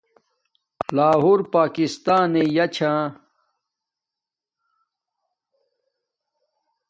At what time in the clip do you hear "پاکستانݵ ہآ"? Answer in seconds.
1.53-2.65